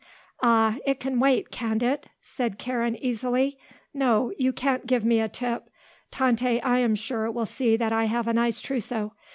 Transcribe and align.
"Ah, 0.41 0.77
it 0.83 0.99
can 0.99 1.19
wait, 1.19 1.51
can't 1.51 1.83
it?" 1.83 2.07
said 2.23 2.57
Karen 2.57 2.95
easily. 2.95 3.59
"No; 3.93 4.31
you 4.35 4.51
can't 4.51 4.87
give 4.87 5.05
me 5.05 5.19
a 5.19 5.29
tip. 5.29 5.69
Tante, 6.09 6.59
I 6.63 6.79
am 6.79 6.95
sure, 6.95 7.29
will 7.29 7.45
see 7.45 7.77
that 7.77 7.93
I 7.93 8.05
have 8.05 8.27
a 8.27 8.33
nice 8.33 8.61
trousseau. 8.61 9.13